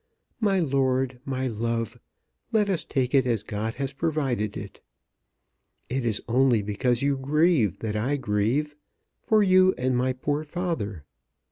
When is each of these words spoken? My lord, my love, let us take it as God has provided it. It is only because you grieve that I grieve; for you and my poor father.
My 0.39 0.59
lord, 0.59 1.19
my 1.25 1.47
love, 1.47 1.99
let 2.51 2.71
us 2.71 2.83
take 2.83 3.13
it 3.13 3.27
as 3.27 3.43
God 3.43 3.75
has 3.75 3.93
provided 3.93 4.57
it. 4.57 4.81
It 5.89 6.03
is 6.07 6.23
only 6.27 6.63
because 6.63 7.03
you 7.03 7.15
grieve 7.15 7.77
that 7.81 7.95
I 7.95 8.17
grieve; 8.17 8.73
for 9.21 9.43
you 9.43 9.75
and 9.77 9.95
my 9.95 10.13
poor 10.13 10.43
father. 10.43 11.03